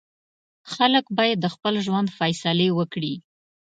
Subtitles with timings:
[0.73, 3.13] خلک باید د خپل ژوند فیصلې وکړي.